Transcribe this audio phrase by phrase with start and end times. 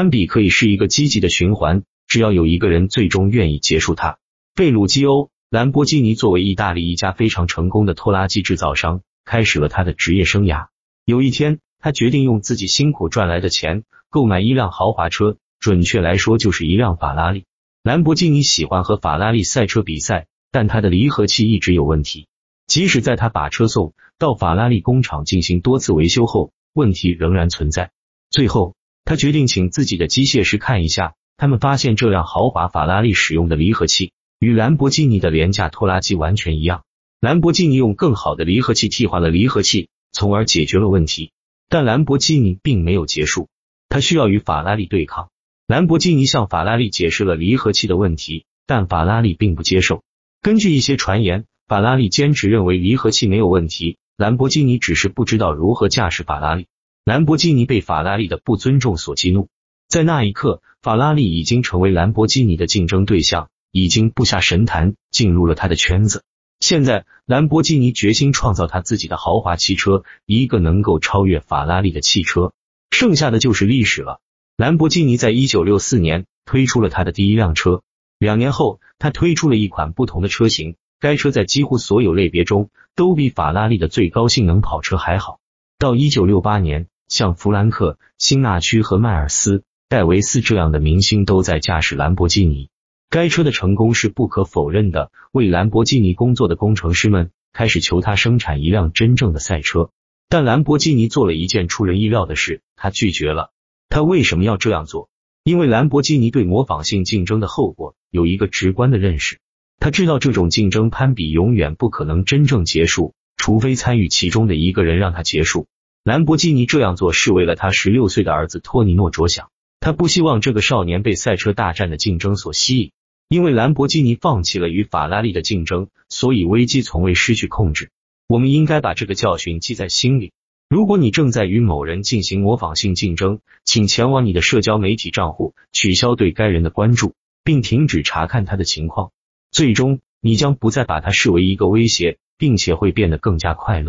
[0.00, 4.16] 攀比可以是一个积极的循环，只要有一个人最终愿意结束它。
[4.54, 10.68] 贝鲁基欧，兰博基尼作为意大利一家非常成功的拖拉机制造商，开始了他的职业生涯。
[11.04, 17.44] 有一天，他决定用自己辛苦赚来的钱购买一辆豪华车，准确来说就是一辆法拉利。
[17.82, 22.26] 兰博基尼喜欢和法拉利赛车比赛，但他的离合器一直有问题。
[22.66, 27.90] 即使在他把车送到法拉利工厂进行多次维修后，问题仍然存在。
[28.30, 28.76] 最后，
[29.10, 31.14] 他决定请自己的机械师看一下。
[31.36, 36.84] 他们发现这辆豪华法拉利使用的离合器与兰博基尼的廉价拖拉机完全一样。
[37.18, 41.32] 兰博基尼用更好的离合器替换了离合器，从而解决了问题。
[41.68, 43.48] 但兰博基尼并没有结束，
[43.88, 45.30] 他需要与法拉利对抗。
[45.66, 50.04] 兰博基尼向法拉利解释了离合器的问题，但法拉利并不接受。
[50.40, 56.68] 根据一些传言，法拉利坚持认为离合器没有问题，兰博基尼只是不知道如何驾驶法拉利。
[57.10, 59.48] 兰博基尼被法拉利的不尊重所激怒，
[59.88, 66.22] 在那一刻，法拉利已经成为兰博基尼的竞争对象，已经布下神坛，进入了他的圈子。
[66.60, 72.52] 现在，兰博基尼决心创造他自己的豪华汽车，一个能够超越法拉利的汽车，
[72.92, 74.20] 剩下的就是历史了。
[74.56, 77.82] 兰博基尼在一九六四年推出了他的第一辆车，
[78.20, 85.40] 两年后，他推出了一款不同的车型，该车在几乎所有类别中都比法拉利的最高性能跑车还好。
[85.76, 89.58] 到一九六八年，像弗兰克·辛纳屈和迈尔斯·
[89.88, 92.70] 戴维斯这样的明星都在驾驶兰博基尼。
[93.10, 95.10] 该车的成功是不可否认的。
[95.32, 99.90] 为兰博基尼工作的工程师们开始求他生产一辆真正的赛车，
[100.28, 103.50] 但兰博基尼做了一件出人意料的事，他拒绝了。
[103.88, 105.10] 他为什么要这样做？
[105.42, 109.40] 因为兰博基尼对模仿性竞争的后果有一个直观的认识。
[109.80, 113.14] 他知道这种竞争攀比永远不可能真正结束。
[113.36, 115.66] 除非参与其中的一个人让他结束，
[116.02, 119.50] 兰博基尼这样做是为了他十六岁的儿子托尼诺着想。
[119.80, 122.92] 他不希望这个少年被赛车大战的竞争所吸引，
[123.28, 127.90] 因为兰博基尼放弃了与法拉利的竞争，所以危机从未失去控制。
[128.26, 130.32] 我们应该把这个教训记在心里。
[130.70, 139.10] 如果你正在与某人进行模仿性竞争，请前往你的社交媒体账户，取消对该人的关注，并停止查看他的情况。
[139.50, 142.16] 最终，你将不再把他视为一个威胁。
[142.40, 143.78] 并且会变得更加快乐。